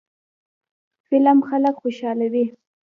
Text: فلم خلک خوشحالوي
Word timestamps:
فلم 1.07 1.39
خلک 1.49 1.75
خوشحالوي 1.81 2.45